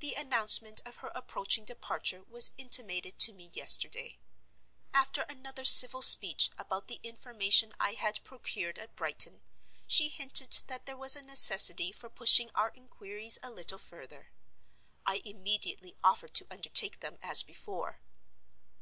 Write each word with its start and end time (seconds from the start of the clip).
The 0.00 0.12
announcement 0.12 0.82
of 0.84 0.96
her 0.96 1.08
approaching 1.14 1.64
departure 1.64 2.22
was 2.22 2.50
intimated 2.58 3.18
to 3.20 3.32
me 3.32 3.48
yesterday. 3.54 4.18
After 4.92 5.22
another 5.22 5.64
civil 5.64 6.02
speech 6.02 6.50
about 6.58 6.86
the 6.88 7.00
information 7.02 7.72
I 7.80 7.94
had 7.94 8.22
procured 8.24 8.78
at 8.78 8.94
Brighton, 8.94 9.40
she 9.86 10.10
hinted 10.10 10.60
that 10.66 10.84
there 10.84 10.98
was 10.98 11.16
a 11.16 11.22
necessity 11.24 11.92
for 11.92 12.10
pushing 12.10 12.50
our 12.54 12.72
inquiries 12.74 13.38
a 13.42 13.48
little 13.48 13.78
further. 13.78 14.30
I 15.06 15.22
immediately 15.24 15.96
offered 16.04 16.34
to 16.34 16.46
undertake 16.50 17.00
them, 17.00 17.16
as 17.22 17.42
before. 17.42 18.02